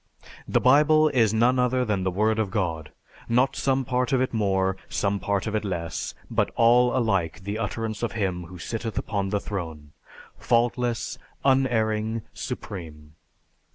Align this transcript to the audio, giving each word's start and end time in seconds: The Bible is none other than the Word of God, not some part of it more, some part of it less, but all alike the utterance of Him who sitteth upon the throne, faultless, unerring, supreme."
The 0.47 0.59
Bible 0.59 1.09
is 1.09 1.31
none 1.31 1.59
other 1.59 1.85
than 1.85 2.01
the 2.01 2.09
Word 2.09 2.39
of 2.39 2.49
God, 2.49 2.91
not 3.29 3.55
some 3.55 3.85
part 3.85 4.11
of 4.11 4.19
it 4.19 4.33
more, 4.33 4.75
some 4.89 5.19
part 5.19 5.45
of 5.45 5.53
it 5.53 5.63
less, 5.63 6.15
but 6.27 6.49
all 6.55 6.97
alike 6.97 7.43
the 7.43 7.59
utterance 7.59 8.01
of 8.01 8.13
Him 8.13 8.45
who 8.45 8.57
sitteth 8.57 8.97
upon 8.97 9.29
the 9.29 9.39
throne, 9.39 9.91
faultless, 10.39 11.19
unerring, 11.45 12.23
supreme." 12.33 13.13